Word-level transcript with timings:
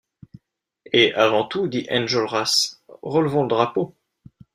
Et, 0.93 1.13
avant 1.13 1.45
tout, 1.45 1.67
dit 1.67 1.85
Enjolras, 1.91 2.79
relevons 3.03 3.43
le 3.43 3.49
drapeau! 3.49 3.95